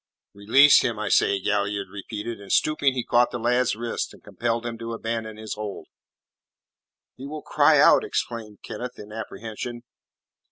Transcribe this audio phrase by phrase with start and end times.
[0.33, 4.65] "Release him, I say," Galliard repeated, and stooping he caught the lad's wrist and compelled
[4.65, 5.85] him to abandon his hold.
[7.17, 9.83] "He will cry out," exclaimed Kenneth, in apprehension.